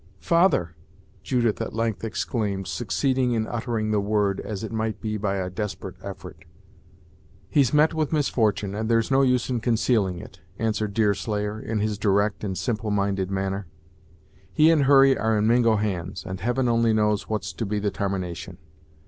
"Father!" 0.17 0.75
Judith 1.21 1.61
at 1.61 1.75
length 1.75 2.03
exclaimed, 2.03 2.65
succeeding 2.65 3.33
in 3.33 3.45
uttering 3.45 3.91
the 3.91 3.99
word, 3.99 4.39
as 4.39 4.63
it 4.63 4.71
might 4.71 4.99
be 4.99 5.15
by 5.15 5.35
a 5.35 5.47
desperate 5.47 5.93
effort. 6.03 6.43
"He's 7.51 7.71
met 7.71 7.93
with 7.93 8.11
misfortune, 8.11 8.73
and 8.73 8.89
there's 8.89 9.11
no 9.11 9.21
use 9.21 9.47
in 9.51 9.59
concealing 9.59 10.17
it," 10.17 10.39
answered 10.57 10.95
Deerslayer, 10.95 11.59
in 11.59 11.81
his 11.81 11.99
direct 11.99 12.43
and 12.43 12.57
simple 12.57 12.89
minded 12.89 13.29
manner. 13.29 13.67
"He 14.51 14.71
and 14.71 14.85
Hurry 14.85 15.15
are 15.15 15.37
in 15.37 15.45
Mingo 15.45 15.75
hands, 15.75 16.23
and 16.25 16.39
Heaven 16.39 16.67
only 16.67 16.93
knows 16.93 17.29
what's 17.29 17.53
to 17.53 17.63
be 17.67 17.77
the 17.77 17.91
tarmination. 17.91 18.57